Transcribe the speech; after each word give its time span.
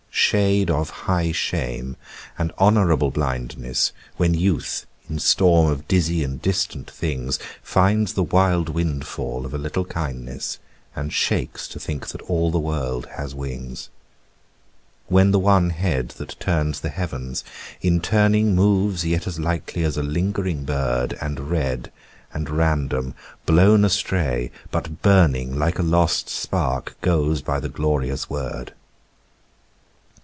Shade 0.13 0.69
of 0.71 0.89
high 1.07 1.31
shame 1.33 1.97
and 2.37 2.53
honourable 2.59 3.11
blindness 3.11 3.91
When 4.17 4.33
youth, 4.33 4.85
in 5.09 5.19
storm 5.19 5.69
of 5.69 5.87
dizzy 5.89 6.23
and 6.23 6.41
distant 6.41 6.89
things, 6.89 7.37
Finds 7.61 8.13
the 8.13 8.23
wild 8.23 8.69
windfall 8.69 9.45
of 9.45 9.53
a 9.53 9.57
little 9.57 9.83
kindness 9.83 10.57
And 10.95 11.11
shakes 11.11 11.67
to 11.69 11.79
think 11.81 12.07
that 12.09 12.21
all 12.23 12.49
the 12.51 12.59
world 12.59 13.07
has 13.17 13.33
wings. 13.35 13.89
When 15.07 15.31
the 15.31 15.39
one 15.39 15.71
head 15.71 16.09
that 16.17 16.39
turns 16.39 16.79
the 16.79 16.89
heavens 16.89 17.43
in 17.81 17.99
turning 17.99 18.55
Moves 18.55 19.05
yet 19.05 19.27
as 19.27 19.37
lightly 19.39 19.83
as 19.83 19.97
a 19.97 20.03
lingering 20.03 20.63
bird, 20.63 21.17
And 21.19 21.49
red 21.51 21.91
and 22.33 22.49
random, 22.49 23.15
blown 23.45 23.83
astray 23.83 24.51
but 24.71 25.01
burning, 25.01 25.57
Like 25.57 25.77
a 25.79 25.83
lost 25.83 26.29
spark 26.29 26.95
goes 27.01 27.41
by 27.41 27.59
the 27.59 27.69
glorious 27.69 28.29
word. 28.29 28.73